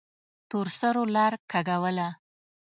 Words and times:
تورسرو 0.49 1.03
لار 1.15 1.33
کږوله. 1.51 2.09